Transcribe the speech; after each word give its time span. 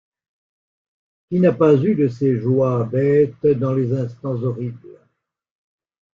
Qui 1.29 1.39
n’a 1.39 1.51
pas 1.53 1.75
eu 1.75 1.93
de 1.93 2.07
ces 2.07 2.39
joies 2.39 2.85
bêtes 2.87 3.45
dans 3.45 3.75
les 3.75 3.93
instants 3.93 4.41
horribles? 4.41 4.97